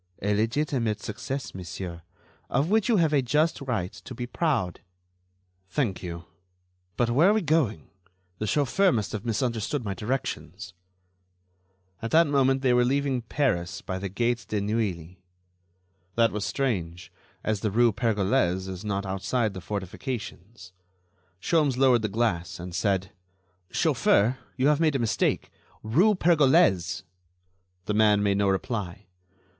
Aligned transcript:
"A 0.23 0.33
legitimate 0.33 0.99
success, 0.99 1.53
monsieur, 1.53 2.01
of 2.49 2.71
which 2.71 2.89
you 2.89 2.97
have 2.97 3.13
a 3.13 3.21
just 3.21 3.61
right 3.61 3.93
to 3.93 4.15
be 4.15 4.25
proud." 4.25 4.79
"Thank 5.69 6.01
you. 6.01 6.25
But 6.97 7.11
where 7.11 7.29
are 7.29 7.33
we 7.33 7.43
going? 7.43 7.87
The 8.39 8.47
chauffeur 8.47 8.91
must 8.91 9.11
have 9.11 9.25
misunderstood 9.27 9.85
my 9.85 9.93
directions." 9.93 10.73
At 12.01 12.09
that 12.09 12.25
moment 12.25 12.63
they 12.63 12.73
were 12.73 12.83
leaving 12.83 13.21
Paris 13.21 13.83
by 13.83 13.99
the 13.99 14.09
gate 14.09 14.47
de 14.49 14.59
Neuilly. 14.59 15.21
That 16.15 16.31
was 16.31 16.45
strange, 16.45 17.11
as 17.43 17.59
the 17.59 17.69
rue 17.69 17.91
Pergolese 17.93 18.67
is 18.67 18.83
not 18.83 19.05
outside 19.05 19.53
the 19.53 19.61
fortifications. 19.61 20.73
Sholmes 21.39 21.77
lowered 21.77 22.01
the 22.01 22.09
glass, 22.09 22.59
and 22.59 22.73
said: 22.73 23.11
"Chauffeur, 23.69 24.39
you 24.57 24.65
have 24.65 24.79
made 24.79 24.95
a 24.95 24.97
mistake.... 24.97 25.51
Rue 25.83 26.15
Pergolese!" 26.15 27.03
The 27.85 27.93
man 27.93 28.23
made 28.23 28.37
no 28.39 28.49
reply. 28.49 29.05